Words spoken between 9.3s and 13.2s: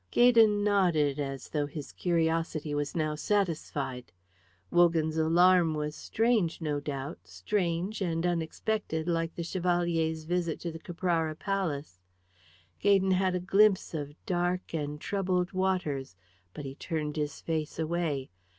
the Chevalier's visit to the Caprara Palace. Gaydon